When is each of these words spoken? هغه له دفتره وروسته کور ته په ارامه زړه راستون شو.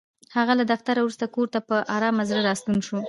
هغه 0.37 0.53
له 0.59 0.63
دفتره 0.71 0.99
وروسته 1.01 1.25
کور 1.35 1.47
ته 1.53 1.59
په 1.69 1.75
ارامه 1.95 2.23
زړه 2.29 2.41
راستون 2.49 2.77
شو. 2.87 2.97